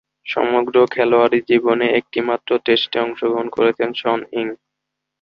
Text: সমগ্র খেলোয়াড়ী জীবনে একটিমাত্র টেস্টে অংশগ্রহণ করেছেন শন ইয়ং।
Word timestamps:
সমগ্র 0.25 0.75
খেলোয়াড়ী 0.87 1.39
জীবনে 1.49 1.85
একটিমাত্র 1.99 2.49
টেস্টে 2.65 2.97
অংশগ্রহণ 2.99 3.47
করেছেন 3.49 3.89
শন 3.93 4.19
ইয়ং। 4.31 4.47